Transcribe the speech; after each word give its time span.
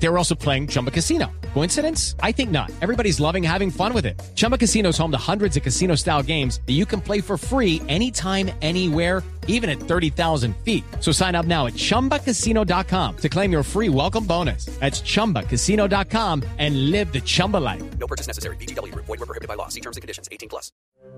They 0.00 0.08
were 0.08 0.18
also 0.18 0.34
playing 0.34 0.68
Chumba 0.68 0.90
Casino. 0.90 1.30
Coincidence? 1.54 2.14
I 2.20 2.32
think 2.32 2.50
not. 2.50 2.70
Everybody's 2.80 3.18
loving 3.20 3.42
having 3.42 3.70
fun 3.70 3.92
with 3.92 4.06
it. 4.06 4.20
Chumba 4.34 4.56
Casino 4.56 4.90
is 4.90 4.98
home 4.98 5.10
to 5.10 5.18
hundreds 5.18 5.56
of 5.56 5.62
casino 5.62 5.96
style 5.96 6.22
games 6.22 6.60
that 6.66 6.74
you 6.74 6.86
can 6.86 7.00
play 7.00 7.20
for 7.20 7.36
free 7.36 7.82
anytime, 7.88 8.50
anywhere, 8.62 9.22
even 9.48 9.68
at 9.68 9.80
30,000 9.80 10.56
feet. 10.58 10.84
So 11.00 11.10
sign 11.10 11.34
up 11.34 11.46
now 11.46 11.66
at 11.66 11.72
chumbacasino.com 11.72 13.16
to 13.16 13.28
claim 13.28 13.50
your 13.50 13.62
free 13.62 13.88
welcome 13.88 14.24
bonus. 14.24 14.66
That's 14.78 15.00
chumbacasino.com 15.00 16.44
and 16.58 16.90
live 16.90 17.12
the 17.12 17.20
Chumba 17.20 17.56
life. 17.56 17.82
No 17.98 18.06
purchase 18.06 18.28
necessary. 18.28 18.56
VGW 18.56 18.92
Group. 18.92 19.06
Void 19.06 19.18
were 19.18 19.26
prohibited 19.26 19.48
by 19.48 19.54
law. 19.54 19.68
See 19.68 19.80
terms 19.80 19.96
and 19.96 20.02
conditions. 20.02 20.28
18 20.30 20.48
plus. 20.48 20.70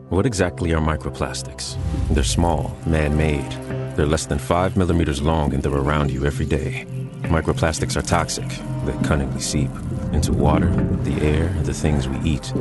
What 0.08 0.24
exactly 0.26 0.72
are 0.72 0.80
microplastics? 0.80 1.76
They're 2.10 2.24
small, 2.24 2.76
man-made. 2.86 3.50
They're 3.96 4.06
less 4.06 4.26
than 4.26 4.38
five 4.38 4.76
millimeters 4.76 5.20
long 5.20 5.52
and 5.52 5.62
they're 5.62 5.72
around 5.72 6.10
you 6.10 6.24
every 6.24 6.46
day. 6.46 6.86
Microplastics 7.30 7.96
are 7.96 8.02
toxic. 8.02 8.48
They 8.84 9.06
cunningly 9.06 9.40
seep 9.40 9.70
into 10.12 10.32
water, 10.32 10.68
the 11.04 11.14
air, 11.22 11.46
and 11.46 11.64
the 11.64 11.72
things 11.72 12.08
we 12.08 12.18
eat. 12.28 12.52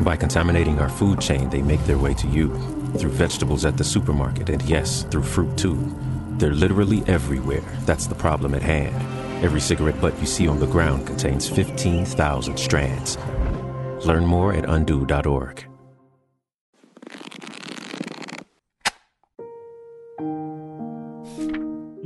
By 0.00 0.16
contaminating 0.16 0.78
our 0.78 0.88
food 0.88 1.20
chain, 1.20 1.50
they 1.50 1.60
make 1.60 1.84
their 1.84 1.98
way 1.98 2.14
to 2.14 2.26
you 2.28 2.48
through 2.96 3.10
vegetables 3.10 3.66
at 3.66 3.76
the 3.76 3.84
supermarket, 3.84 4.48
and 4.48 4.62
yes, 4.62 5.02
through 5.10 5.24
fruit 5.24 5.54
too. 5.58 5.94
They're 6.38 6.54
literally 6.54 7.02
everywhere. 7.06 7.64
That's 7.84 8.06
the 8.06 8.14
problem 8.14 8.54
at 8.54 8.62
hand. 8.62 8.96
Every 9.44 9.60
cigarette 9.60 10.00
butt 10.00 10.18
you 10.18 10.26
see 10.26 10.48
on 10.48 10.60
the 10.60 10.66
ground 10.66 11.06
contains 11.06 11.46
15,000 11.46 12.58
strands. 12.58 13.18
Learn 14.06 14.24
more 14.24 14.54
at 14.54 14.64
undo.org. 14.64 15.75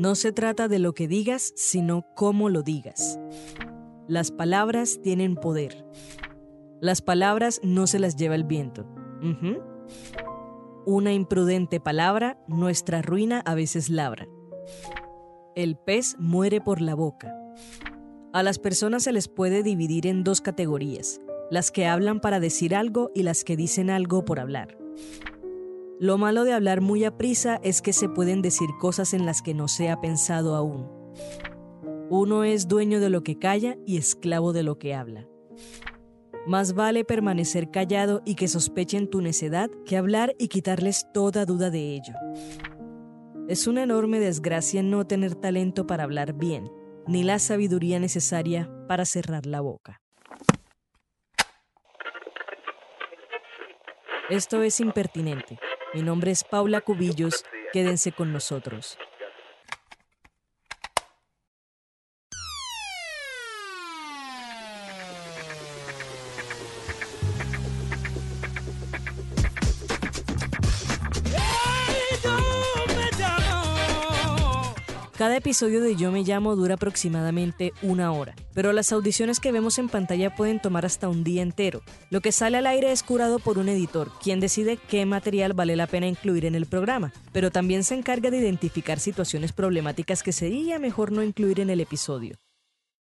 No 0.01 0.15
se 0.15 0.33
trata 0.33 0.67
de 0.67 0.79
lo 0.79 0.95
que 0.95 1.07
digas, 1.07 1.53
sino 1.57 2.07
cómo 2.17 2.49
lo 2.49 2.63
digas. 2.63 3.21
Las 4.09 4.31
palabras 4.31 4.99
tienen 5.03 5.37
poder. 5.37 5.85
Las 6.81 7.03
palabras 7.03 7.61
no 7.63 7.87
se 7.87 7.99
las 7.99 8.17
lleva 8.17 8.35
el 8.35 8.45
viento. 8.45 8.87
Una 10.87 11.13
imprudente 11.13 11.81
palabra, 11.81 12.43
nuestra 12.49 13.03
ruina 13.03 13.41
a 13.41 13.55
veces 13.55 13.91
labra. 13.91 14.27
El 15.55 15.77
pez 15.77 16.17
muere 16.19 16.63
por 16.63 16.81
la 16.81 16.95
boca. 16.95 17.37
A 18.33 18.43
las 18.43 18.59
personas 18.59 19.03
se 19.03 19.13
les 19.13 19.29
puede 19.29 19.63
dividir 19.63 20.07
en 20.07 20.25
dos 20.25 20.41
categorías, 20.41 21.21
las 21.51 21.71
que 21.71 21.87
hablan 21.87 22.21
para 22.21 22.41
decir 22.41 22.75
algo 22.75 23.11
y 23.15 23.23
las 23.23 23.45
que 23.45 23.55
dicen 23.55 23.91
algo 23.91 24.25
por 24.25 24.41
hablar. 24.41 24.79
Lo 26.01 26.17
malo 26.17 26.45
de 26.45 26.55
hablar 26.55 26.81
muy 26.81 27.05
a 27.05 27.19
prisa 27.19 27.61
es 27.63 27.83
que 27.83 27.93
se 27.93 28.09
pueden 28.09 28.41
decir 28.41 28.71
cosas 28.81 29.13
en 29.13 29.27
las 29.27 29.43
que 29.43 29.53
no 29.53 29.69
se 29.69 29.91
ha 29.91 30.01
pensado 30.01 30.55
aún. 30.55 30.89
Uno 32.09 32.43
es 32.43 32.69
dueño 32.69 33.01
de 33.01 33.11
lo 33.11 33.23
que 33.23 33.39
calla 33.39 33.77
y 33.85 33.99
esclavo 33.99 34.55
de 34.55 34.63
lo 34.63 34.79
que 34.79 34.95
habla. 34.95 35.29
Más 36.47 36.73
vale 36.73 37.05
permanecer 37.05 37.71
callado 37.71 38.23
y 38.25 38.35
que 38.35 38.49
sospechen 38.49 39.11
tu 39.11 39.21
necedad 39.21 39.69
que 39.85 39.99
hablar 39.99 40.35
y 40.39 40.49
quitarles 40.49 41.07
toda 41.13 41.45
duda 41.45 41.69
de 41.69 41.95
ello. 41.97 42.15
Es 43.47 43.67
una 43.67 43.83
enorme 43.83 44.21
desgracia 44.21 44.83
no 44.83 45.07
tener 45.07 45.35
talento 45.35 45.87
para 45.87 46.05
hablar 46.05 46.33
bien, 46.33 46.73
ni 47.07 47.25
la 47.25 47.39
sabiduría 47.39 48.01
necesaria 48.01 48.71
para 48.89 49.05
cerrar 49.05 49.45
la 49.45 49.61
boca. 49.61 50.01
Esto 54.31 54.63
es 54.63 54.81
impertinente. 54.81 55.59
Mi 55.93 56.03
nombre 56.03 56.31
es 56.31 56.45
Paula 56.45 56.81
Cubillos. 56.81 57.45
Quédense 57.73 58.13
con 58.13 58.33
nosotros. 58.33 58.97
Cada 75.19 75.37
episodio 75.37 75.83
de 75.83 75.97
Yo 75.97 76.13
Me 76.13 76.23
Llamo 76.23 76.57
dura 76.57 76.77
aproximadamente 76.77 77.73
una 77.83 78.11
hora, 78.11 78.35
pero 78.55 78.73
las 78.73 78.93
audiciones 78.93 79.41
que 79.41 79.53
vemos 79.53 79.79
en 79.79 79.89
pantalla 79.89 80.35
pueden 80.35 80.61
tomar 80.61 80.87
hasta 80.87 81.09
un 81.09 81.25
día 81.25 81.43
entero. 81.43 81.83
Lo 82.11 82.21
que 82.21 82.33
sale 82.33 82.59
al 82.59 82.67
aire 82.67 82.93
es 82.93 83.03
curado 83.03 83.39
por 83.39 83.59
un 83.59 83.69
editor, 83.69 84.11
quien 84.23 84.41
decide 84.41 84.77
qué 84.77 85.07
material 85.07 85.53
vale 85.53 85.77
la 85.77 85.87
pena 85.87 86.07
incluir 86.07 86.45
en 86.45 86.55
el 86.55 86.67
programa, 86.67 87.13
pero 87.33 87.51
también 87.51 87.85
se 87.85 87.95
encarga 87.95 88.31
de 88.31 88.39
identificar 88.39 88.99
situaciones 88.99 89.53
problemáticas 89.53 90.23
que 90.23 90.33
sería 90.33 90.79
mejor 90.79 91.13
no 91.13 91.23
incluir 91.23 91.61
en 91.61 91.71
el 91.71 91.81
episodio. 91.81 92.37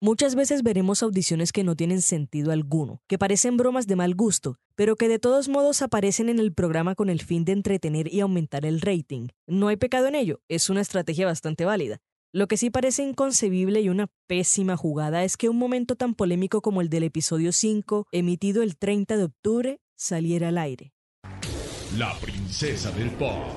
Muchas 0.04 0.34
veces 0.34 0.64
veremos 0.64 1.04
audiciones 1.04 1.52
que 1.52 1.64
no 1.64 1.76
tienen 1.76 2.02
sentido 2.02 2.52
alguno, 2.52 3.04
que 3.08 3.20
parecen 3.20 3.56
bromas 3.56 3.86
de 3.86 3.96
mal 3.96 4.16
gusto, 4.16 4.58
pero 4.74 4.96
que 4.96 5.08
de 5.08 5.20
todos 5.20 5.48
modos 5.48 5.84
aparecen 5.84 6.28
en 6.28 6.40
el 6.40 6.54
programa 6.56 6.96
con 6.96 7.08
el 7.08 7.22
fin 7.22 7.46
de 7.46 7.52
entretener 7.52 8.12
y 8.12 8.20
aumentar 8.20 8.66
el 8.66 8.82
rating. 8.82 9.28
No 9.46 9.68
hay 9.68 9.78
pecado 9.78 10.08
en 10.08 10.16
ello, 10.16 10.42
es 10.48 10.72
una 10.72 10.82
estrategia 10.82 11.28
bastante 11.28 11.66
válida. 11.66 12.00
Lo 12.34 12.48
que 12.48 12.56
sí 12.56 12.70
parece 12.70 13.04
inconcebible 13.04 13.82
y 13.82 13.90
una 13.90 14.08
pésima 14.26 14.78
jugada 14.78 15.26
es 15.26 15.36
que 15.36 15.50
un 15.50 15.58
momento 15.58 15.98
tan 15.98 16.16
polémico 16.16 16.62
como 16.62 16.80
el 16.80 16.88
del 16.88 17.04
episodio 17.04 17.52
5, 17.52 18.08
emitido 18.14 18.64
el 18.64 18.78
30 18.78 19.18
de 19.18 19.24
octubre, 19.26 19.82
saliera 19.98 20.48
al 20.48 20.58
aire. 20.58 20.94
La 21.98 22.18
princesa 22.22 22.90
del 22.92 23.10
pop 23.12 23.48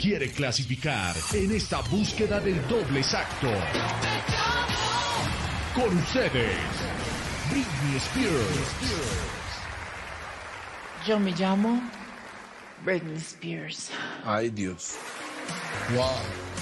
quiere 0.00 0.32
clasificar 0.32 1.14
en 1.32 1.52
esta 1.52 1.80
búsqueda 1.82 2.40
del 2.40 2.60
doble 2.66 2.98
exacto. 2.98 3.46
Con 5.72 5.96
ustedes, 5.96 6.56
Britney 7.50 7.96
Spears. 7.98 8.74
Yo 11.06 11.20
me 11.20 11.30
llamo 11.30 11.80
Britney 12.84 13.16
Spears. 13.16 13.92
Ay, 14.24 14.50
Dios. 14.50 14.96
Wow. 15.94 16.53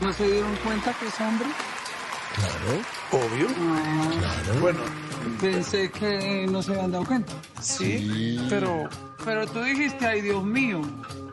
¿No 0.00 0.12
se 0.12 0.26
dieron 0.30 0.56
cuenta 0.64 0.92
que 0.94 1.06
es 1.06 1.20
hombre? 1.20 1.46
Obvio. 3.12 3.48
Bueno, 4.60 4.80
Pensé 5.40 5.90
que 5.90 6.46
no 6.50 6.62
se 6.62 6.72
habían 6.72 6.92
dado 6.92 7.04
cuenta. 7.04 7.32
sí, 7.60 8.44
pero 8.48 8.88
Pero 9.24 9.46
tú 9.46 9.62
dijiste, 9.62 10.06
ay 10.06 10.22
Dios 10.22 10.42
mío. 10.42 10.80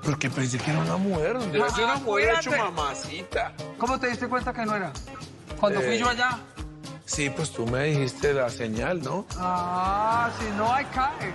porque 0.03 0.29
pensé 0.29 0.57
que 0.57 0.71
era 0.71 0.79
una 0.81 0.97
mujer. 0.97 1.37
Debe 1.39 1.69
ser 1.71 1.85
una 1.85 1.95
mujer 1.95 2.35
hecho 2.39 2.51
mamacita. 2.51 3.53
¿Cómo 3.77 3.97
te 3.99 4.07
diste 4.09 4.27
cuenta 4.27 4.51
que 4.53 4.65
no 4.65 4.75
era? 4.75 4.91
Cuando 5.59 5.79
fui 5.81 5.95
Eh. 5.95 5.99
yo 5.99 6.09
allá. 6.09 6.37
Sí, 7.05 7.29
pues 7.29 7.51
tú 7.53 7.65
me 7.65 7.85
dijiste 7.85 8.33
la 8.33 8.49
señal, 8.49 9.01
¿no? 9.01 9.25
Ah, 9.37 10.29
si 10.37 10.49
no 10.57 10.73
hay 10.73 10.83
caes. 10.85 11.33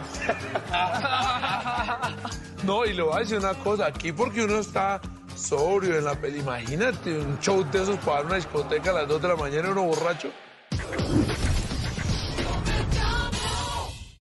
No, 2.64 2.84
y 2.87 2.93
le 2.93 3.03
voy 3.03 3.16
a 3.16 3.19
decir 3.20 3.38
una 3.38 3.54
cosa, 3.54 3.87
aquí 3.87 4.12
porque 4.12 4.44
uno 4.44 4.59
está 4.60 5.00
sobrio 5.37 5.97
en 5.98 6.04
la 6.04 6.15
peli, 6.15 6.41
imagínate 6.41 7.19
un 7.19 7.38
show 7.38 7.65
de 7.70 7.82
esos 7.82 7.98
para 7.98 8.26
una 8.26 8.37
discoteca 8.37 8.91
a 8.91 8.94
las 8.94 9.09
2 9.09 9.22
de 9.22 9.28
la 9.28 9.37
mañana 9.37 9.70
uno 9.70 9.84
borracho. 9.84 10.31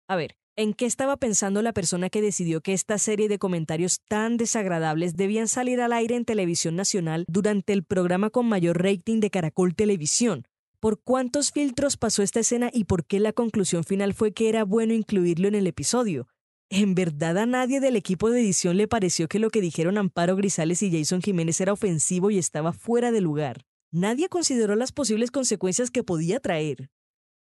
A 0.07 0.15
ver, 0.15 0.35
¿en 0.55 0.73
qué 0.73 0.85
estaba 0.85 1.17
pensando 1.17 1.61
la 1.61 1.73
persona 1.73 2.09
que 2.09 2.21
decidió 2.21 2.61
que 2.61 2.73
esta 2.73 2.97
serie 2.99 3.27
de 3.27 3.39
comentarios 3.39 4.01
tan 4.07 4.37
desagradables 4.37 5.15
debían 5.15 5.47
salir 5.47 5.81
al 5.81 5.93
aire 5.93 6.15
en 6.15 6.25
televisión 6.25 6.75
nacional 6.75 7.25
durante 7.27 7.73
el 7.73 7.83
programa 7.83 8.29
con 8.29 8.47
mayor 8.47 8.83
rating 8.83 9.19
de 9.19 9.31
Caracol 9.31 9.73
Televisión? 9.73 10.47
¿Por 10.79 11.01
cuántos 11.01 11.51
filtros 11.51 11.97
pasó 11.97 12.21
esta 12.21 12.41
escena 12.41 12.69
y 12.71 12.83
por 12.83 13.05
qué 13.05 13.19
la 13.19 13.33
conclusión 13.33 13.83
final 13.83 14.13
fue 14.13 14.33
que 14.33 14.49
era 14.49 14.63
bueno 14.63 14.93
incluirlo 14.93 15.47
en 15.47 15.55
el 15.55 15.65
episodio? 15.65 16.27
¿En 16.69 16.95
verdad 16.95 17.37
a 17.37 17.45
nadie 17.45 17.79
del 17.79 17.95
equipo 17.95 18.31
de 18.31 18.41
edición 18.41 18.77
le 18.77 18.87
pareció 18.87 19.27
que 19.27 19.37
lo 19.37 19.51
que 19.51 19.61
dijeron 19.61 19.99
Amparo 19.99 20.35
Grisales 20.35 20.81
y 20.81 20.91
Jason 20.91 21.21
Jiménez 21.21 21.61
era 21.61 21.73
ofensivo 21.73 22.31
y 22.31 22.39
estaba 22.39 22.73
fuera 22.73 23.11
de 23.11 23.21
lugar? 23.21 23.65
Nadie 23.91 24.29
consideró 24.29 24.75
las 24.75 24.91
posibles 24.91 25.29
consecuencias 25.29 25.91
que 25.91 26.03
podía 26.03 26.39
traer. 26.39 26.89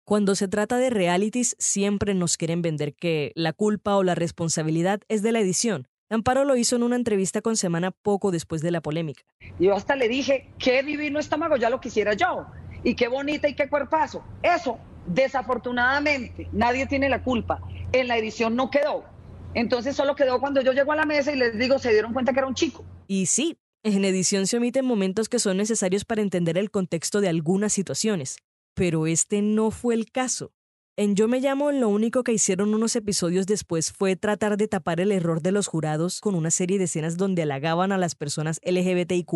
Cuando 0.03 0.35
se 0.35 0.50
trata 0.50 0.77
de 0.77 0.89
realities, 0.89 1.56
siempre 1.59 2.13
nos 2.13 2.35
quieren 2.35 2.62
vender 2.62 2.94
que 2.94 3.31
la 3.35 3.53
culpa 3.53 3.95
o 3.95 4.03
la 4.03 4.15
responsabilidad 4.15 5.00
es 5.07 5.23
de 5.23 5.31
la 5.31 5.39
edición. 5.39 5.88
Amparo 6.09 6.44
lo 6.44 6.57
hizo 6.57 6.75
en 6.75 6.83
una 6.83 6.97
entrevista 6.97 7.41
con 7.41 7.56
Semana 7.56 7.91
poco 7.91 8.31
después 8.31 8.62
de 8.62 8.71
la 8.71 8.81
polémica. 8.81 9.23
Yo 9.59 9.73
hasta 9.73 9.95
le 9.95 10.09
dije, 10.09 10.51
qué 10.59 10.83
divino 10.83 11.19
estómago, 11.19 11.56
ya 11.56 11.69
lo 11.69 11.79
quisiera 11.79 12.13
yo. 12.13 12.45
Y 12.83 12.95
qué 12.95 13.07
bonita 13.07 13.47
y 13.47 13.56
qué 13.56 13.69
cuerpazo. 13.69 14.23
Eso, 14.44 14.77
desafortunadamente, 15.07 16.50
nadie 16.51 16.85
tiene 16.85 17.09
la 17.09 17.23
culpa. 17.23 17.62
En 17.95 18.09
la 18.09 18.18
edición 18.18 18.57
no 18.57 18.69
quedó. 18.69 19.06
Entonces 19.53 19.95
solo 19.95 20.15
quedó 20.18 20.42
cuando 20.42 20.62
yo 20.62 20.74
llego 20.74 20.92
a 20.92 20.97
la 20.97 21.06
mesa 21.06 21.31
y 21.31 21.38
les 21.38 21.57
digo, 21.57 21.80
se 21.80 21.94
dieron 21.94 22.12
cuenta 22.12 22.33
que 22.33 22.39
era 22.39 22.47
un 22.47 22.53
chico. 22.56 22.83
Y 23.07 23.27
sí, 23.27 23.57
en 23.83 24.03
edición 24.03 24.47
se 24.47 24.57
omiten 24.57 24.83
momentos 24.83 25.30
que 25.30 25.39
son 25.39 25.56
necesarios 25.56 26.03
para 26.03 26.21
entender 26.21 26.57
el 26.57 26.71
contexto 26.71 27.21
de 27.21 27.30
algunas 27.30 27.71
situaciones. 27.71 28.36
Pero 28.74 29.07
este 29.07 29.42
no 29.42 29.71
fue 29.71 29.94
el 29.94 30.12
caso. 30.12 30.51
En 30.97 31.15
Yo 31.15 31.30
me 31.30 31.39
llamo, 31.39 31.71
lo 31.71 31.88
único 31.88 32.25
que 32.25 32.33
hicieron 32.33 32.74
unos 32.74 32.97
episodios 32.97 33.45
después 33.45 33.94
fue 33.94 34.18
tratar 34.18 34.57
de 34.57 34.68
tapar 34.68 35.00
el 35.00 35.13
error 35.13 35.41
de 35.41 35.53
los 35.53 35.68
jurados 35.68 36.19
con 36.19 36.36
una 36.36 36.51
serie 36.51 36.77
de 36.77 36.83
escenas 36.83 37.15
donde 37.15 37.44
halagaban 37.44 37.94
a 37.94 37.98
las 37.98 38.15
personas 38.15 38.59
LGBTIQ. 38.65 39.31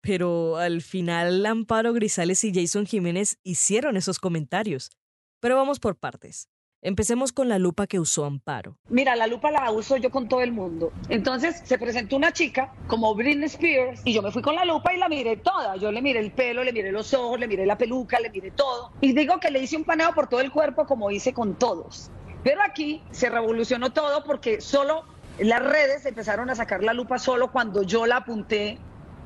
Pero 0.00 0.56
al 0.56 0.82
final 0.82 1.46
Amparo 1.46 1.92
Grisales 1.92 2.42
y 2.42 2.52
Jason 2.52 2.84
Jiménez 2.84 3.38
hicieron 3.44 3.96
esos 3.96 4.18
comentarios. 4.18 4.90
Pero 5.38 5.54
vamos 5.54 5.78
por 5.78 5.96
partes. 5.96 6.48
Empecemos 6.86 7.32
con 7.32 7.48
la 7.48 7.58
lupa 7.58 7.88
que 7.88 7.98
usó 7.98 8.24
Amparo. 8.24 8.76
Mira, 8.90 9.16
la 9.16 9.26
lupa 9.26 9.50
la 9.50 9.72
uso 9.72 9.96
yo 9.96 10.08
con 10.12 10.28
todo 10.28 10.42
el 10.42 10.52
mundo. 10.52 10.92
Entonces 11.08 11.60
se 11.64 11.78
presentó 11.78 12.14
una 12.14 12.32
chica 12.32 12.72
como 12.86 13.12
Britney 13.12 13.46
Spears 13.46 14.02
y 14.04 14.12
yo 14.12 14.22
me 14.22 14.30
fui 14.30 14.40
con 14.40 14.54
la 14.54 14.64
lupa 14.64 14.94
y 14.94 14.96
la 14.96 15.08
miré 15.08 15.36
toda. 15.36 15.74
Yo 15.78 15.90
le 15.90 16.00
miré 16.00 16.20
el 16.20 16.30
pelo, 16.30 16.62
le 16.62 16.72
miré 16.72 16.92
los 16.92 17.12
ojos, 17.12 17.40
le 17.40 17.48
miré 17.48 17.66
la 17.66 17.76
peluca, 17.76 18.20
le 18.20 18.30
miré 18.30 18.52
todo. 18.52 18.92
Y 19.00 19.14
digo 19.14 19.40
que 19.40 19.50
le 19.50 19.58
hice 19.58 19.76
un 19.76 19.82
paneo 19.82 20.14
por 20.14 20.28
todo 20.28 20.38
el 20.38 20.52
cuerpo 20.52 20.86
como 20.86 21.10
hice 21.10 21.32
con 21.32 21.56
todos. 21.56 22.12
Pero 22.44 22.62
aquí 22.62 23.02
se 23.10 23.30
revolucionó 23.30 23.92
todo 23.92 24.22
porque 24.22 24.60
solo 24.60 25.06
las 25.40 25.64
redes 25.64 26.06
empezaron 26.06 26.50
a 26.50 26.54
sacar 26.54 26.84
la 26.84 26.94
lupa 26.94 27.18
solo 27.18 27.50
cuando 27.50 27.82
yo 27.82 28.06
la 28.06 28.18
apunté 28.18 28.78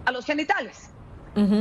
a 0.07 0.13
los 0.13 0.25
genitales. 0.25 0.89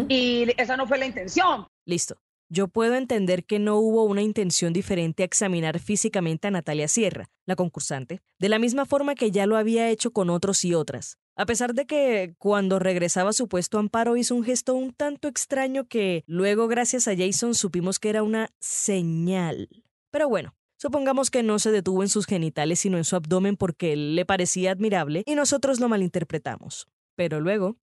Y 0.07 0.47
esa 0.55 0.77
no 0.77 0.87
fue 0.87 0.97
la 0.97 1.07
intención. 1.07 1.67
Listo. 1.83 2.15
Yo 2.51 2.67
puedo 2.67 2.95
entender 2.95 3.45
que 3.45 3.59
no 3.59 3.77
hubo 3.77 4.05
una 4.05 4.23
intención 4.23 4.73
diferente 4.73 5.21
a 5.21 5.25
examinar 5.27 5.77
físicamente 5.77 6.47
a 6.47 6.51
Natalia 6.51 6.87
Sierra, 6.87 7.29
la 7.45 7.55
concursante, 7.55 8.21
de 8.39 8.49
la 8.49 8.57
misma 8.57 8.87
forma 8.87 9.13
que 9.13 9.29
ya 9.29 9.45
lo 9.45 9.55
había 9.55 9.87
hecho 9.89 10.09
con 10.09 10.31
otros 10.31 10.65
y 10.65 10.73
otras. 10.73 11.19
A 11.35 11.45
pesar 11.45 11.75
de 11.75 11.85
que 11.85 12.33
cuando 12.39 12.79
regresaba 12.79 13.29
a 13.29 13.33
su 13.33 13.47
puesto 13.47 13.77
Amparo 13.77 14.17
hizo 14.17 14.33
un 14.33 14.43
gesto 14.43 14.73
un 14.73 14.93
tanto 14.93 15.27
extraño 15.27 15.87
que 15.87 16.23
luego 16.25 16.67
gracias 16.67 17.07
a 17.07 17.15
Jason 17.15 17.53
supimos 17.53 17.99
que 17.99 18.09
era 18.09 18.23
una 18.23 18.49
señal. 18.59 19.69
Pero 20.09 20.27
bueno, 20.27 20.55
supongamos 20.75 21.29
que 21.29 21.43
no 21.43 21.59
se 21.59 21.71
detuvo 21.71 22.01
en 22.01 22.09
sus 22.09 22.25
genitales 22.25 22.79
sino 22.79 22.97
en 22.97 23.05
su 23.05 23.15
abdomen 23.15 23.57
porque 23.57 23.95
le 23.95 24.25
parecía 24.25 24.71
admirable 24.71 25.21
y 25.27 25.35
nosotros 25.35 25.79
lo 25.79 25.87
malinterpretamos. 25.87 26.87
Pero 27.15 27.39
luego... 27.41 27.77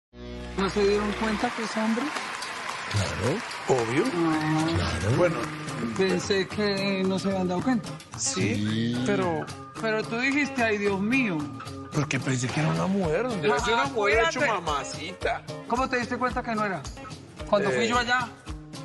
¿No 0.58 0.68
se 0.70 0.88
dieron 0.88 1.12
cuenta 1.20 1.52
que 1.54 1.62
es 1.62 1.76
hombre? 1.76 2.02
Claro. 2.92 3.82
Obvio. 3.82 4.04
Claro. 4.04 5.16
Bueno. 5.16 5.36
Pensé 5.96 6.46
que 6.48 7.02
no 7.06 7.18
se 7.18 7.28
habían 7.28 7.48
dado 7.48 7.62
cuenta. 7.62 7.88
Sí, 8.18 8.96
pero. 9.06 9.44
Pero 9.80 10.02
tú 10.02 10.16
dijiste, 10.18 10.62
ay 10.62 10.78
Dios 10.78 11.00
mío. 11.00 11.38
Porque 11.92 12.18
pensé 12.18 12.48
que 12.48 12.60
era 12.60 12.70
una 12.70 12.86
mujer. 12.86 13.28
Debe 13.28 13.58
ser 13.60 13.74
una 13.74 13.84
mujer 13.86 14.24
hecho 14.28 14.40
mamacita. 14.40 15.42
¿Cómo 15.68 15.88
te 15.88 15.98
diste 15.98 16.16
cuenta 16.16 16.42
que 16.42 16.54
no 16.54 16.64
era? 16.64 16.82
Cuando 17.48 17.70
fui 17.70 17.84
Eh. 17.84 17.88
yo 17.88 17.98
allá. 17.98 18.28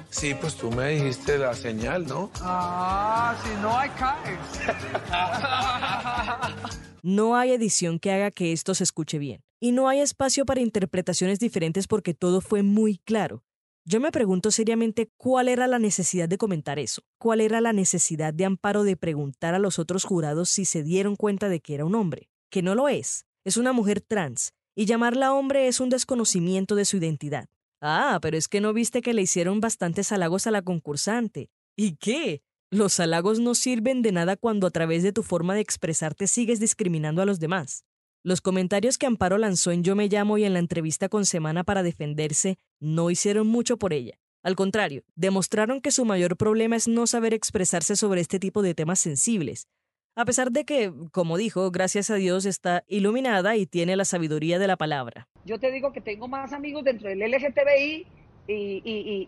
Sí, 0.09 0.35
pues 0.39 0.55
tú 0.55 0.69
me 0.71 0.89
dijiste 0.89 1.37
la 1.37 1.53
señal, 1.53 2.05
¿no? 2.05 2.29
Ah, 2.41 3.33
si 3.43 3.49
no 3.61 3.77
hay 3.77 3.89
caes. 3.91 4.39
No 7.03 7.35
hay 7.35 7.51
edición 7.51 7.97
que 7.97 8.11
haga 8.11 8.29
que 8.29 8.51
esto 8.51 8.75
se 8.75 8.83
escuche 8.83 9.17
bien. 9.17 9.41
Y 9.59 9.71
no 9.71 9.89
hay 9.89 10.01
espacio 10.01 10.45
para 10.45 10.61
interpretaciones 10.61 11.39
diferentes 11.39 11.87
porque 11.87 12.13
todo 12.13 12.41
fue 12.41 12.61
muy 12.61 12.99
claro. 12.99 13.43
Yo 13.83 13.99
me 13.99 14.11
pregunto 14.11 14.51
seriamente 14.51 15.09
cuál 15.17 15.47
era 15.47 15.65
la 15.65 15.79
necesidad 15.79 16.29
de 16.29 16.37
comentar 16.37 16.77
eso, 16.77 17.01
cuál 17.17 17.41
era 17.41 17.61
la 17.61 17.73
necesidad 17.73 18.31
de 18.31 18.45
Amparo 18.45 18.83
de 18.83 18.95
preguntar 18.95 19.55
a 19.55 19.59
los 19.59 19.79
otros 19.79 20.03
jurados 20.03 20.49
si 20.49 20.65
se 20.65 20.83
dieron 20.83 21.15
cuenta 21.15 21.49
de 21.49 21.61
que 21.61 21.73
era 21.73 21.85
un 21.85 21.95
hombre, 21.95 22.29
que 22.51 22.61
no 22.61 22.75
lo 22.75 22.89
es, 22.89 23.25
es 23.43 23.57
una 23.57 23.73
mujer 23.73 23.99
trans, 23.99 24.53
y 24.75 24.85
llamarla 24.85 25.33
hombre 25.33 25.67
es 25.67 25.79
un 25.79 25.89
desconocimiento 25.89 26.75
de 26.75 26.85
su 26.85 26.97
identidad. 26.97 27.47
Ah, 27.81 28.19
pero 28.21 28.37
es 28.37 28.47
que 28.47 28.61
no 28.61 28.71
viste 28.71 29.01
que 29.01 29.15
le 29.15 29.23
hicieron 29.23 29.61
bastantes 29.61 30.11
halagos 30.11 30.45
a 30.45 30.51
la 30.51 30.61
concursante. 30.61 31.49
¿Y 31.75 31.95
qué? 31.95 32.43
Los 32.69 32.99
halagos 32.99 33.39
no 33.39 33.55
sirven 33.55 34.03
de 34.03 34.11
nada 34.11 34.37
cuando 34.37 34.67
a 34.67 34.71
través 34.71 35.01
de 35.01 35.11
tu 35.11 35.23
forma 35.23 35.55
de 35.55 35.61
expresarte 35.61 36.27
sigues 36.27 36.59
discriminando 36.59 37.23
a 37.23 37.25
los 37.25 37.39
demás. 37.39 37.83
Los 38.23 38.39
comentarios 38.39 38.99
que 38.99 39.07
Amparo 39.07 39.39
lanzó 39.39 39.71
en 39.71 39.83
Yo 39.83 39.95
me 39.95 40.07
llamo 40.07 40.37
y 40.37 40.43
en 40.43 40.53
la 40.53 40.59
entrevista 40.59 41.09
con 41.09 41.25
Semana 41.25 41.63
para 41.63 41.81
defenderse 41.81 42.59
no 42.79 43.09
hicieron 43.09 43.47
mucho 43.47 43.77
por 43.77 43.93
ella. 43.93 44.19
Al 44.43 44.55
contrario, 44.55 45.01
demostraron 45.15 45.81
que 45.81 45.89
su 45.89 46.05
mayor 46.05 46.37
problema 46.37 46.75
es 46.75 46.87
no 46.87 47.07
saber 47.07 47.33
expresarse 47.33 47.95
sobre 47.95 48.21
este 48.21 48.37
tipo 48.37 48.61
de 48.61 48.75
temas 48.75 48.99
sensibles. 48.99 49.67
A 50.15 50.23
pesar 50.23 50.51
de 50.51 50.65
que, 50.65 50.93
como 51.11 51.35
dijo, 51.37 51.71
gracias 51.71 52.11
a 52.11 52.15
Dios 52.15 52.45
está 52.45 52.83
iluminada 52.87 53.55
y 53.55 53.65
tiene 53.65 53.95
la 53.95 54.05
sabiduría 54.05 54.59
de 54.59 54.67
la 54.67 54.77
palabra. 54.77 55.27
Yo 55.45 55.59
te 55.59 55.71
digo 55.71 55.91
que 55.91 56.01
tengo 56.01 56.27
más 56.27 56.53
amigos 56.53 56.83
dentro 56.83 57.09
del 57.09 57.21
LGTBI 57.21 58.05
y, 58.47 58.81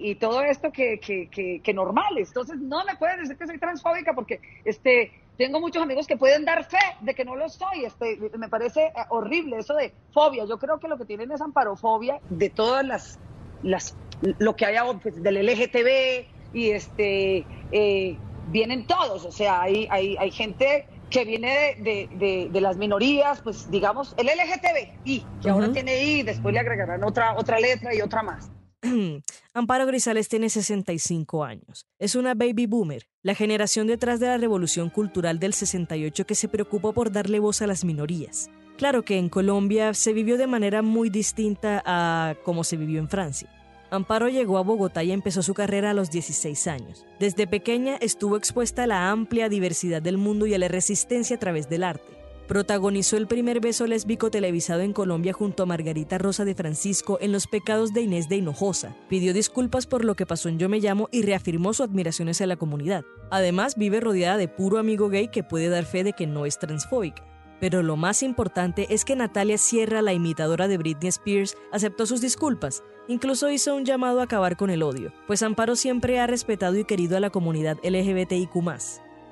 y- 0.10 0.16
todo 0.16 0.42
esto 0.42 0.72
que, 0.72 1.00
que- 1.00 1.30
que- 1.30 1.62
que 1.64 1.74
normales. 1.74 2.30
Entonces 2.30 2.58
no 2.60 2.84
me 2.86 2.96
pueden 2.96 3.20
decir 3.22 3.38
que 3.38 3.46
soy 3.48 3.60
transfóbica 3.60 4.14
porque 4.14 4.42
este, 4.66 5.12
tengo 5.38 5.60
muchos 5.60 5.82
amigos 5.84 6.08
que 6.08 6.18
pueden 6.18 6.46
dar 6.46 6.64
fe 6.66 6.78
de 7.02 7.14
que 7.16 7.24
no 7.26 7.36
lo 7.36 7.48
soy. 7.50 7.86
Este, 7.86 8.18
me 8.38 8.50
parece 8.50 8.86
eh, 8.88 8.92
horrible 9.10 9.58
eso 9.58 9.76
de 9.76 9.94
fobia. 10.12 10.46
Yo 10.46 10.58
creo 10.58 10.80
que 10.80 10.88
lo 10.88 10.98
que 10.98 11.06
tienen 11.06 11.32
es 11.32 11.42
amparofobia 11.42 12.20
de 12.30 12.50
todas 12.50 12.86
las, 12.86 13.20
las 13.62 13.96
lo 14.40 14.56
que 14.56 14.66
haya 14.66 14.84
pues, 15.02 15.22
del 15.22 15.38
LGTB 15.38 16.26
y 16.54 16.72
este 16.72 17.46
eh, 17.72 18.18
vienen 18.52 18.86
todos. 18.88 19.26
O 19.26 19.32
sea, 19.32 19.62
hay, 19.62 19.88
hay, 19.90 20.18
hay 20.18 20.32
gente 20.32 20.86
que 21.10 21.26
viene 21.26 21.76
de, 21.78 21.84
de- 21.84 22.10
de- 22.18 22.50
de 22.52 22.62
las 22.62 22.76
minorías, 22.78 23.40
pues 23.42 23.70
digamos, 23.70 24.16
el 24.18 24.28
LGTB, 24.28 24.90
y 25.06 25.24
que 25.44 25.50
ahora 25.50 25.68
tiene 25.72 26.04
I, 26.04 26.24
después 26.24 26.52
le 26.54 26.60
agregarán 26.60 27.04
otra, 27.04 27.36
otra 27.38 27.60
letra 27.60 27.94
y 27.94 28.02
otra 28.02 28.24
más. 28.24 28.50
Amparo 29.54 29.86
Grisales 29.86 30.28
tiene 30.28 30.50
65 30.50 31.44
años. 31.44 31.88
Es 32.00 32.16
una 32.16 32.34
baby 32.34 32.66
boomer, 32.66 33.08
la 33.22 33.36
generación 33.36 33.88
detrás 33.88 34.20
de 34.20 34.28
la 34.28 34.38
revolución 34.38 34.90
cultural 34.90 35.40
del 35.40 35.54
68 35.54 36.26
que 36.26 36.36
se 36.36 36.50
preocupó 36.50 36.94
por 36.94 37.12
darle 37.12 37.40
voz 37.40 37.62
a 37.62 37.68
las 37.68 37.86
minorías. 37.86 38.50
Claro 38.78 39.04
que 39.04 39.18
en 39.18 39.30
Colombia 39.30 39.94
se 39.94 40.14
vivió 40.14 40.38
de 40.38 40.48
manera 40.48 40.82
muy 40.82 41.10
distinta 41.10 41.82
a 41.86 42.36
como 42.44 42.64
se 42.64 42.78
vivió 42.78 43.00
en 43.00 43.10
Francia. 43.10 43.50
Amparo 43.92 44.28
llegó 44.28 44.58
a 44.58 44.64
Bogotá 44.64 45.04
y 45.04 45.12
empezó 45.12 45.44
su 45.44 45.54
carrera 45.54 45.92
a 45.92 45.94
los 45.94 46.10
16 46.10 46.68
años. 46.68 47.06
Desde 47.20 47.46
pequeña 47.46 47.96
estuvo 47.98 48.38
expuesta 48.38 48.84
a 48.84 48.88
la 48.88 49.12
amplia 49.12 49.50
diversidad 49.50 50.02
del 50.02 50.18
mundo 50.18 50.48
y 50.48 50.56
a 50.56 50.58
la 50.58 50.68
resistencia 50.68 51.36
a 51.36 51.40
través 51.40 51.70
del 51.70 51.84
arte. 51.84 52.23
Protagonizó 52.54 53.18
el 53.18 53.26
primer 53.26 53.62
beso 53.62 53.88
lésbico 53.88 54.30
televisado 54.30 54.82
en 54.82 54.94
Colombia 54.94 55.34
junto 55.34 55.64
a 55.64 55.66
Margarita 55.66 56.20
Rosa 56.20 56.46
de 56.46 56.54
Francisco 56.54 57.18
en 57.20 57.32
Los 57.32 57.48
pecados 57.48 57.94
de 57.94 58.02
Inés 58.02 58.30
de 58.30 58.36
Hinojosa. 58.36 58.96
Pidió 59.10 59.34
disculpas 59.34 59.88
por 59.88 60.06
lo 60.06 60.14
que 60.14 60.28
pasó 60.28 60.50
en 60.50 60.60
Yo 60.60 60.70
me 60.70 60.80
llamo 60.80 61.10
y 61.12 61.24
reafirmó 61.24 61.74
su 61.74 61.82
admiración 61.82 62.30
hacia 62.30 62.46
la 62.46 62.56
comunidad. 62.56 63.06
Además, 63.32 63.76
vive 63.76 64.02
rodeada 64.02 64.38
de 64.38 64.50
puro 64.50 64.78
amigo 64.78 65.10
gay 65.10 65.30
que 65.30 65.42
puede 65.42 65.68
dar 65.68 65.84
fe 65.84 66.04
de 66.04 66.14
que 66.14 66.28
no 66.28 66.46
es 66.46 66.60
transfóbica. 66.60 67.26
Pero 67.60 67.82
lo 67.82 67.96
más 67.96 68.22
importante 68.22 68.86
es 68.94 69.04
que 69.04 69.16
Natalia 69.16 69.58
Sierra, 69.58 70.04
la 70.04 70.14
imitadora 70.14 70.68
de 70.68 70.78
Britney 70.78 71.10
Spears, 71.10 71.58
aceptó 71.72 72.06
sus 72.06 72.22
disculpas. 72.22 72.84
Incluso 73.08 73.50
hizo 73.50 73.76
un 73.76 73.84
llamado 73.84 74.20
a 74.20 74.26
acabar 74.26 74.58
con 74.58 74.70
el 74.70 74.84
odio, 74.84 75.12
pues 75.26 75.42
Amparo 75.42 75.76
siempre 75.76 76.20
ha 76.20 76.28
respetado 76.28 76.78
y 76.78 76.86
querido 76.86 77.18
a 77.18 77.20
la 77.20 77.32
comunidad 77.32 77.80
LGBTIQ. 77.84 78.54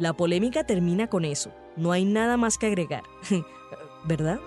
La 0.02 0.14
polémica 0.14 0.64
termina 0.64 1.06
con 1.06 1.26
eso. 1.26 1.54
No 1.78 1.92
hay 1.92 2.06
nada 2.06 2.36
más 2.36 2.58
que 2.58 2.66
agregar. 2.66 3.04
¿Verdad? 4.04 4.40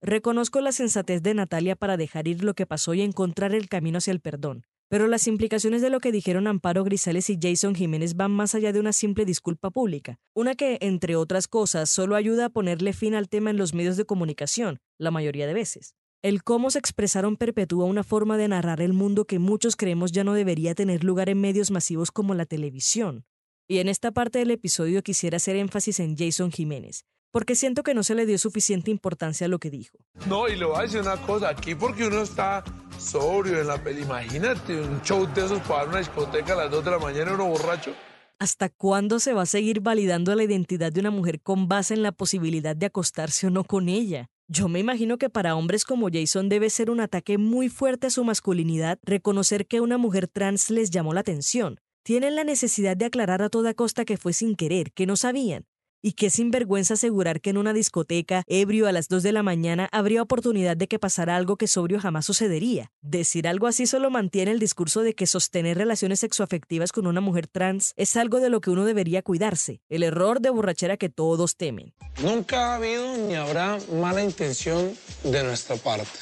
Reconozco 0.00 0.60
la 0.60 0.70
sensatez 0.70 1.24
de 1.24 1.34
Natalia 1.34 1.74
para 1.74 1.96
dejar 1.96 2.28
ir 2.28 2.44
lo 2.44 2.54
que 2.54 2.66
pasó 2.66 2.94
y 2.94 3.02
encontrar 3.02 3.52
el 3.52 3.68
camino 3.68 3.98
hacia 3.98 4.12
el 4.12 4.20
perdón, 4.20 4.64
pero 4.88 5.08
las 5.08 5.26
implicaciones 5.26 5.82
de 5.82 5.90
lo 5.90 5.98
que 5.98 6.12
dijeron 6.12 6.46
Amparo 6.46 6.84
Grisales 6.84 7.30
y 7.30 7.38
Jason 7.42 7.74
Jiménez 7.74 8.14
van 8.14 8.30
más 8.30 8.54
allá 8.54 8.72
de 8.72 8.78
una 8.78 8.92
simple 8.92 9.24
disculpa 9.24 9.70
pública, 9.70 10.20
una 10.34 10.54
que, 10.54 10.78
entre 10.80 11.16
otras 11.16 11.48
cosas, 11.48 11.90
solo 11.90 12.14
ayuda 12.14 12.46
a 12.46 12.50
ponerle 12.50 12.92
fin 12.92 13.16
al 13.16 13.28
tema 13.28 13.50
en 13.50 13.56
los 13.56 13.74
medios 13.74 13.96
de 13.96 14.04
comunicación, 14.04 14.78
la 14.98 15.10
mayoría 15.10 15.48
de 15.48 15.54
veces. 15.54 15.96
El 16.22 16.42
cómo 16.44 16.70
se 16.70 16.78
expresaron 16.78 17.38
perpetúa 17.38 17.86
una 17.86 18.04
forma 18.04 18.36
de 18.36 18.46
narrar 18.46 18.82
el 18.82 18.92
mundo 18.92 19.24
que 19.24 19.38
muchos 19.38 19.74
creemos 19.74 20.12
ya 20.12 20.22
no 20.22 20.34
debería 20.34 20.74
tener 20.74 21.02
lugar 21.02 21.30
en 21.30 21.40
medios 21.40 21.70
masivos 21.70 22.10
como 22.10 22.34
la 22.34 22.44
televisión. 22.44 23.24
Y 23.66 23.78
en 23.78 23.88
esta 23.88 24.12
parte 24.12 24.38
del 24.38 24.50
episodio 24.50 25.02
quisiera 25.02 25.38
hacer 25.38 25.56
énfasis 25.56 25.98
en 25.98 26.18
Jason 26.18 26.52
Jiménez, 26.52 27.06
porque 27.30 27.56
siento 27.56 27.82
que 27.82 27.94
no 27.94 28.02
se 28.02 28.14
le 28.14 28.26
dio 28.26 28.36
suficiente 28.36 28.90
importancia 28.90 29.46
a 29.46 29.48
lo 29.48 29.58
que 29.58 29.70
dijo. 29.70 29.96
No, 30.26 30.46
y 30.46 30.56
le 30.56 30.66
voy 30.66 30.78
a 30.78 30.82
decir 30.82 31.00
una 31.00 31.16
cosa, 31.22 31.48
aquí 31.48 31.74
porque 31.74 32.06
uno 32.06 32.20
está 32.20 32.64
sobrio 32.98 33.58
en 33.58 33.68
la 33.68 33.82
peli, 33.82 34.02
imagínate 34.02 34.78
un 34.78 35.00
show 35.00 35.26
de 35.26 35.46
esos 35.46 35.60
para 35.60 35.88
una 35.88 36.00
discoteca 36.00 36.52
a 36.52 36.56
las 36.56 36.70
2 36.70 36.84
de 36.84 36.90
la 36.90 36.98
mañana 36.98 37.32
uno 37.32 37.46
borracho. 37.46 37.94
¿Hasta 38.38 38.68
cuándo 38.68 39.20
se 39.20 39.32
va 39.32 39.42
a 39.42 39.46
seguir 39.46 39.80
validando 39.80 40.34
la 40.34 40.44
identidad 40.44 40.92
de 40.92 41.00
una 41.00 41.10
mujer 41.10 41.40
con 41.40 41.66
base 41.66 41.94
en 41.94 42.02
la 42.02 42.12
posibilidad 42.12 42.76
de 42.76 42.84
acostarse 42.84 43.46
o 43.46 43.50
no 43.50 43.64
con 43.64 43.88
ella? 43.88 44.28
Yo 44.52 44.66
me 44.66 44.80
imagino 44.80 45.16
que 45.16 45.30
para 45.30 45.54
hombres 45.54 45.84
como 45.84 46.08
Jason 46.12 46.48
debe 46.48 46.70
ser 46.70 46.90
un 46.90 46.98
ataque 46.98 47.38
muy 47.38 47.68
fuerte 47.68 48.08
a 48.08 48.10
su 48.10 48.24
masculinidad 48.24 48.98
reconocer 49.04 49.68
que 49.68 49.80
una 49.80 49.96
mujer 49.96 50.26
trans 50.26 50.70
les 50.70 50.90
llamó 50.90 51.14
la 51.14 51.20
atención. 51.20 51.78
Tienen 52.02 52.34
la 52.34 52.42
necesidad 52.42 52.96
de 52.96 53.04
aclarar 53.04 53.42
a 53.42 53.48
toda 53.48 53.74
costa 53.74 54.04
que 54.04 54.16
fue 54.16 54.32
sin 54.32 54.56
querer, 54.56 54.90
que 54.90 55.06
no 55.06 55.14
sabían. 55.14 55.66
Y 56.02 56.12
qué 56.12 56.30
sinvergüenza 56.30 56.94
asegurar 56.94 57.42
que 57.42 57.50
en 57.50 57.58
una 57.58 57.74
discoteca, 57.74 58.42
ebrio 58.46 58.86
a 58.86 58.92
las 58.92 59.08
2 59.08 59.22
de 59.22 59.32
la 59.32 59.42
mañana, 59.42 59.86
habría 59.92 60.22
oportunidad 60.22 60.74
de 60.74 60.88
que 60.88 60.98
pasara 60.98 61.36
algo 61.36 61.56
que 61.56 61.66
sobrio 61.66 62.00
jamás 62.00 62.24
sucedería. 62.24 62.90
Decir 63.02 63.46
algo 63.46 63.66
así 63.66 63.86
solo 63.86 64.08
mantiene 64.08 64.50
el 64.50 64.58
discurso 64.58 65.02
de 65.02 65.14
que 65.14 65.26
sostener 65.26 65.76
relaciones 65.76 66.20
sexoafectivas 66.20 66.92
con 66.92 67.06
una 67.06 67.20
mujer 67.20 67.48
trans 67.48 67.92
es 67.96 68.16
algo 68.16 68.40
de 68.40 68.48
lo 68.48 68.62
que 68.62 68.70
uno 68.70 68.86
debería 68.86 69.20
cuidarse, 69.20 69.82
el 69.90 70.02
error 70.02 70.40
de 70.40 70.48
borrachera 70.48 70.96
que 70.96 71.10
todos 71.10 71.56
temen. 71.56 71.92
Nunca 72.22 72.68
ha 72.68 72.76
habido 72.76 73.18
ni 73.18 73.34
habrá 73.34 73.78
mala 73.92 74.24
intención 74.24 74.94
de 75.22 75.42
nuestra 75.42 75.76
parte. 75.76 76.18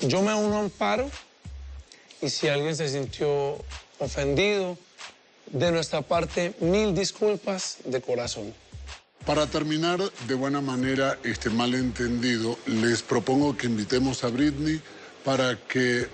Yo 0.00 0.22
me 0.22 0.32
uno 0.34 0.56
a 0.56 0.60
un 0.60 0.70
paro 0.70 1.10
y 2.22 2.30
si 2.30 2.48
alguien 2.48 2.74
se 2.74 2.88
sintió 2.88 3.58
ofendido, 3.98 4.78
de 5.52 5.70
nuestra 5.70 6.02
parte, 6.02 6.54
mil 6.60 6.94
disculpas 6.94 7.78
de 7.84 8.00
corazón. 8.00 8.54
Para 9.26 9.46
terminar 9.46 10.00
de 10.28 10.34
buena 10.34 10.60
manera 10.60 11.18
este 11.24 11.48
malentendido, 11.48 12.58
les 12.66 13.02
propongo 13.02 13.56
que 13.56 13.66
invitemos 13.66 14.22
a 14.22 14.28
Britney 14.28 14.82
para 15.24 15.58
que 15.66 16.06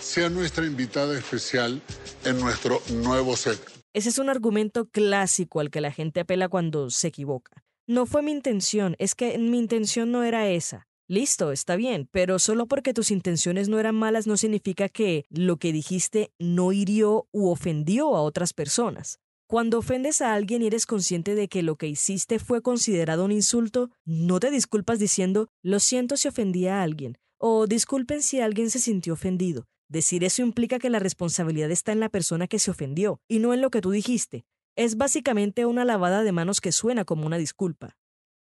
sea 0.00 0.28
nuestra 0.28 0.64
invitada 0.64 1.18
especial 1.18 1.82
en 2.24 2.38
nuestro 2.38 2.80
nuevo 2.90 3.36
set. 3.36 3.58
Ese 3.92 4.08
es 4.08 4.18
un 4.18 4.28
argumento 4.28 4.88
clásico 4.88 5.58
al 5.58 5.70
que 5.70 5.80
la 5.80 5.90
gente 5.90 6.20
apela 6.20 6.48
cuando 6.48 6.90
se 6.90 7.08
equivoca. 7.08 7.64
No 7.88 8.06
fue 8.06 8.22
mi 8.22 8.30
intención, 8.30 8.94
es 9.00 9.16
que 9.16 9.36
mi 9.36 9.58
intención 9.58 10.12
no 10.12 10.22
era 10.22 10.48
esa. 10.48 10.86
Listo, 11.08 11.50
está 11.50 11.74
bien, 11.74 12.08
pero 12.12 12.38
solo 12.38 12.66
porque 12.66 12.94
tus 12.94 13.10
intenciones 13.10 13.68
no 13.68 13.80
eran 13.80 13.96
malas 13.96 14.28
no 14.28 14.36
significa 14.36 14.88
que 14.88 15.26
lo 15.28 15.56
que 15.56 15.72
dijiste 15.72 16.32
no 16.38 16.72
hirió 16.72 17.26
u 17.32 17.50
ofendió 17.50 18.16
a 18.16 18.22
otras 18.22 18.52
personas. 18.52 19.18
Cuando 19.46 19.78
ofendes 19.78 20.22
a 20.22 20.32
alguien 20.32 20.62
y 20.62 20.66
eres 20.68 20.86
consciente 20.86 21.34
de 21.34 21.48
que 21.48 21.62
lo 21.62 21.76
que 21.76 21.86
hiciste 21.86 22.38
fue 22.38 22.62
considerado 22.62 23.26
un 23.26 23.32
insulto, 23.32 23.90
no 24.06 24.40
te 24.40 24.50
disculpas 24.50 24.98
diciendo 24.98 25.48
lo 25.62 25.80
siento 25.80 26.16
si 26.16 26.28
ofendí 26.28 26.66
a 26.66 26.82
alguien 26.82 27.18
o 27.36 27.66
disculpen 27.66 28.22
si 28.22 28.40
alguien 28.40 28.70
se 28.70 28.78
sintió 28.78 29.12
ofendido. 29.12 29.66
Decir 29.90 30.24
eso 30.24 30.40
implica 30.40 30.78
que 30.78 30.88
la 30.88 30.98
responsabilidad 30.98 31.70
está 31.70 31.92
en 31.92 32.00
la 32.00 32.08
persona 32.08 32.48
que 32.48 32.58
se 32.58 32.70
ofendió 32.70 33.20
y 33.28 33.38
no 33.38 33.52
en 33.52 33.60
lo 33.60 33.70
que 33.70 33.82
tú 33.82 33.90
dijiste. 33.90 34.46
Es 34.76 34.96
básicamente 34.96 35.66
una 35.66 35.84
lavada 35.84 36.22
de 36.22 36.32
manos 36.32 36.62
que 36.62 36.72
suena 36.72 37.04
como 37.04 37.26
una 37.26 37.36
disculpa. 37.36 37.98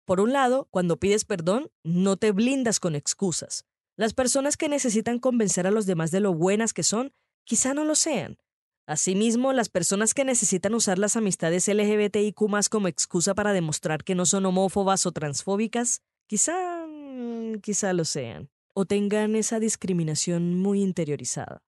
Por 0.05 0.21
un 0.21 0.33
lado, 0.33 0.69
cuando 0.71 0.99
pides 0.99 1.25
perdón, 1.25 1.73
no 1.83 2.17
te 2.17 2.31
blindas 2.31 2.79
con 2.79 2.95
excusas. 2.95 3.65
Las 3.97 4.15
personas 4.15 4.57
que 4.57 4.69
necesitan 4.69 5.19
convencer 5.19 5.67
a 5.67 5.73
los 5.73 5.87
demás 5.87 6.13
de 6.13 6.21
lo 6.21 6.33
buenas 6.33 6.73
que 6.73 6.85
son, 6.85 7.13
quizá 7.45 7.75
no 7.75 7.85
lo 7.85 7.97
sean, 7.97 8.39
Asimismo, 8.87 9.55
las 9.55 9.71
personas 9.71 10.13
que 10.13 10.27
necesitan 10.27 10.75
usar 10.75 10.99
las 10.99 11.17
amistades 11.17 11.69
LGBTIQ 11.69 12.69
como 12.71 12.89
excusa 12.89 13.35
para 13.35 13.55
demostrar 13.55 14.05
que 14.05 14.15
no 14.15 14.27
son 14.27 14.45
homófobas 14.45 15.07
o 15.07 15.13
transfóbicas, 15.13 16.03
quizá, 16.27 16.85
mm, 16.87 17.61
quizá 17.63 17.95
lo 17.95 18.05
sean, 18.05 18.51
o 18.75 18.85
tengan 18.85 19.37
esa 19.37 19.59
discriminación 19.59 20.61
muy 20.61 20.83
interiorizada. 20.83 21.63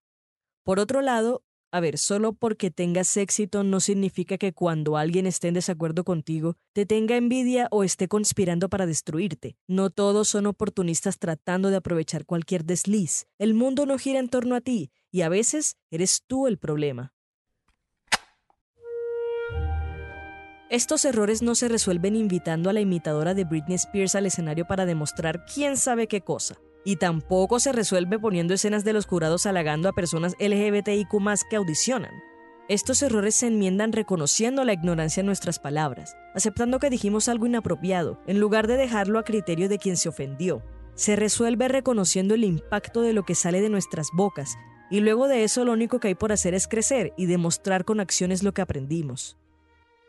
Por 0.62 0.78
otro 0.78 1.00
lado, 1.00 1.42
a 1.76 1.80
ver, 1.80 1.98
solo 1.98 2.32
porque 2.32 2.70
tengas 2.70 3.14
éxito 3.18 3.62
no 3.62 3.80
significa 3.80 4.38
que 4.38 4.54
cuando 4.54 4.96
alguien 4.96 5.26
esté 5.26 5.48
en 5.48 5.54
desacuerdo 5.54 6.04
contigo, 6.04 6.56
te 6.72 6.86
tenga 6.86 7.16
envidia 7.16 7.68
o 7.70 7.84
esté 7.84 8.08
conspirando 8.08 8.70
para 8.70 8.86
destruirte. 8.86 9.58
No 9.68 9.90
todos 9.90 10.26
son 10.28 10.46
oportunistas 10.46 11.18
tratando 11.18 11.68
de 11.68 11.76
aprovechar 11.76 12.24
cualquier 12.24 12.64
desliz. 12.64 13.26
El 13.38 13.52
mundo 13.52 13.84
no 13.84 13.98
gira 13.98 14.20
en 14.20 14.30
torno 14.30 14.54
a 14.54 14.62
ti 14.62 14.90
y 15.10 15.20
a 15.20 15.28
veces 15.28 15.76
eres 15.90 16.22
tú 16.26 16.46
el 16.46 16.56
problema. 16.56 17.12
Estos 20.70 21.04
errores 21.04 21.42
no 21.42 21.54
se 21.54 21.68
resuelven 21.68 22.16
invitando 22.16 22.70
a 22.70 22.72
la 22.72 22.80
imitadora 22.80 23.34
de 23.34 23.44
Britney 23.44 23.74
Spears 23.74 24.14
al 24.14 24.24
escenario 24.24 24.66
para 24.66 24.86
demostrar 24.86 25.44
quién 25.44 25.76
sabe 25.76 26.06
qué 26.06 26.22
cosa. 26.22 26.56
Y 26.86 26.96
tampoco 26.96 27.58
se 27.58 27.72
resuelve 27.72 28.18
poniendo 28.18 28.54
escenas 28.54 28.84
de 28.84 28.92
los 28.92 29.06
jurados 29.06 29.44
halagando 29.44 29.88
a 29.88 29.92
personas 29.92 30.36
LGBTIQ 30.38 31.10
que 31.50 31.56
audicionan. 31.56 32.22
Estos 32.68 33.02
errores 33.02 33.34
se 33.34 33.48
enmiendan 33.48 33.92
reconociendo 33.92 34.64
la 34.64 34.72
ignorancia 34.72 35.20
en 35.20 35.26
nuestras 35.26 35.58
palabras, 35.58 36.16
aceptando 36.34 36.78
que 36.78 36.88
dijimos 36.88 37.28
algo 37.28 37.46
inapropiado, 37.46 38.22
en 38.28 38.38
lugar 38.38 38.68
de 38.68 38.76
dejarlo 38.76 39.18
a 39.18 39.24
criterio 39.24 39.68
de 39.68 39.78
quien 39.78 39.96
se 39.96 40.08
ofendió. 40.08 40.62
Se 40.94 41.16
resuelve 41.16 41.66
reconociendo 41.66 42.34
el 42.34 42.44
impacto 42.44 43.02
de 43.02 43.12
lo 43.12 43.24
que 43.24 43.34
sale 43.34 43.60
de 43.60 43.68
nuestras 43.68 44.08
bocas 44.12 44.56
y 44.88 45.00
luego 45.00 45.26
de 45.26 45.42
eso 45.42 45.64
lo 45.64 45.72
único 45.72 45.98
que 45.98 46.08
hay 46.08 46.14
por 46.14 46.30
hacer 46.30 46.54
es 46.54 46.68
crecer 46.68 47.12
y 47.16 47.26
demostrar 47.26 47.84
con 47.84 47.98
acciones 47.98 48.44
lo 48.44 48.54
que 48.54 48.62
aprendimos. 48.62 49.36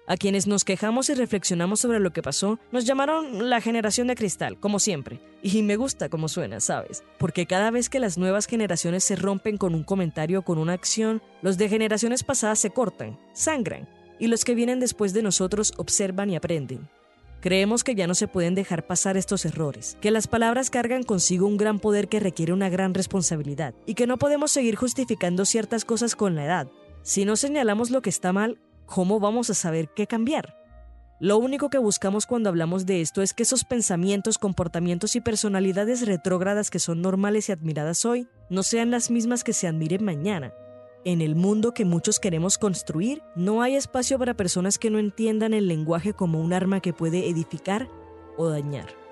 A 0.10 0.16
quienes 0.16 0.48
nos 0.48 0.64
quejamos 0.64 1.10
y 1.10 1.16
reflexionamos 1.16 1.82
sobre 1.82 2.00
lo 2.00 2.14
que 2.14 2.22
pasó, 2.22 2.60
nos 2.72 2.86
llamaron 2.86 3.50
la 3.50 3.60
generación 3.60 4.08
de 4.08 4.16
cristal, 4.16 4.58
como 4.58 4.80
siempre. 4.80 5.20
Y 5.44 5.62
me 5.64 5.76
gusta 5.76 6.08
cómo 6.08 6.30
suena, 6.30 6.62
¿sabes? 6.62 7.04
Porque 7.18 7.46
cada 7.46 7.72
vez 7.72 7.90
que 7.90 8.00
las 8.00 8.18
nuevas 8.18 8.46
generaciones 8.46 9.04
se 9.04 9.18
rompen 9.18 9.58
con 9.58 9.76
un 9.76 9.84
comentario 9.84 10.40
o 10.40 10.42
con 10.44 10.60
una 10.60 10.72
acción, 10.72 11.22
los 11.42 11.58
de 11.58 11.68
generaciones 11.68 12.24
pasadas 12.24 12.58
se 12.58 12.70
cortan, 12.70 13.20
sangran, 13.34 13.90
y 14.18 14.28
los 14.28 14.46
que 14.46 14.56
vienen 14.56 14.80
después 14.80 15.12
de 15.12 15.24
nosotros 15.24 15.74
observan 15.76 16.30
y 16.30 16.38
aprenden. 16.38 16.88
Creemos 17.42 17.84
que 17.84 17.94
ya 17.94 18.08
no 18.08 18.16
se 18.16 18.30
pueden 18.30 18.56
dejar 18.56 18.88
pasar 18.88 19.18
estos 19.18 19.46
errores, 19.46 19.98
que 20.00 20.12
las 20.12 20.28
palabras 20.28 20.70
cargan 20.70 21.04
consigo 21.04 21.48
un 21.48 21.58
gran 21.58 21.80
poder 21.80 22.08
que 22.08 22.22
requiere 22.22 22.54
una 22.54 22.70
gran 22.70 22.94
responsabilidad 22.94 23.76
y 23.86 23.94
que 23.94 24.08
no 24.08 24.18
podemos 24.18 24.52
seguir 24.52 24.78
justificando 24.78 25.44
ciertas 25.44 25.84
cosas 25.84 26.16
con 26.16 26.34
la 26.36 26.46
edad. 26.46 26.68
Si 27.04 27.26
no 27.26 27.36
señalamos 27.36 27.92
lo 27.92 28.02
que 28.02 28.10
está 28.10 28.34
mal, 28.34 28.58
¿cómo 28.88 29.20
vamos 29.20 29.52
a 29.52 29.54
saber 29.54 29.90
qué 29.96 30.08
cambiar? 30.08 30.58
Lo 31.20 31.38
único 31.38 31.70
que 31.70 31.78
buscamos 31.78 32.26
cuando 32.26 32.50
hablamos 32.50 32.86
de 32.86 33.02
esto 33.02 33.22
es 33.22 33.34
que 33.34 33.44
esos 33.44 33.64
pensamientos, 33.64 34.38
comportamientos 34.38 35.16
y 35.16 35.22
personalidades 35.22 36.06
retrógradas 36.06 36.72
que 36.72 36.80
son 36.80 37.02
normales 37.02 37.50
y 37.50 37.52
admiradas 37.52 38.06
hoy 38.06 38.28
no 38.50 38.64
sean 38.64 38.92
las 38.92 39.12
mismas 39.12 39.44
que 39.44 39.54
se 39.54 39.68
admiren 39.68 40.04
mañana, 40.04 40.54
en 41.06 41.22
el 41.22 41.36
mundo 41.36 41.74
que 41.74 41.86
muchos 41.86 42.20
queremos 42.20 42.58
construir, 42.58 43.24
no 43.36 43.62
hay 43.62 43.76
espacio 43.76 44.20
para 44.20 44.36
personas 44.36 44.78
que 44.78 44.90
no 44.90 45.00
entiendan 45.00 45.54
el 45.54 45.68
lenguaje 45.68 46.14
como 46.14 46.42
un 46.42 46.54
arma 46.54 46.82
que 46.82 46.94
puede 46.94 47.30
edificar 47.30 47.88
o 48.38 48.50
dañar. 48.50 49.07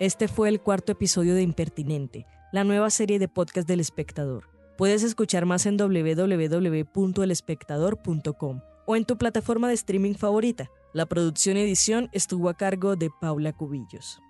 Este 0.00 0.28
fue 0.28 0.48
el 0.48 0.60
cuarto 0.60 0.92
episodio 0.92 1.34
de 1.34 1.42
Impertinente, 1.42 2.24
la 2.52 2.62
nueva 2.62 2.88
serie 2.88 3.18
de 3.18 3.26
podcast 3.26 3.66
del 3.66 3.80
espectador. 3.80 4.44
Puedes 4.76 5.02
escuchar 5.02 5.44
más 5.44 5.66
en 5.66 5.76
www.elespectador.com 5.76 8.60
o 8.86 8.94
en 8.94 9.04
tu 9.04 9.18
plataforma 9.18 9.66
de 9.66 9.74
streaming 9.74 10.14
favorita. 10.14 10.70
La 10.94 11.06
producción 11.06 11.56
y 11.56 11.62
edición 11.62 12.10
estuvo 12.12 12.48
a 12.48 12.56
cargo 12.56 12.94
de 12.94 13.10
Paula 13.20 13.52
Cubillos. 13.52 14.20